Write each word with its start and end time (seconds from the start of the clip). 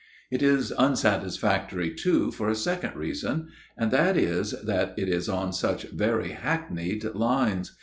"It 0.31 0.41
is 0.41 0.71
unsatisfactory, 0.71 1.93
too, 1.93 2.31
for 2.31 2.49
a 2.49 2.55
second 2.55 2.95
reason; 2.95 3.49
and 3.77 3.91
that 3.91 4.17
is, 4.17 4.55
that 4.63 4.95
it 4.97 5.07
is 5.07 5.29
on 5.29 5.53
such 5.53 5.83
very 5.91 6.29
hackneyed 6.31 7.03
lines. 7.13 7.77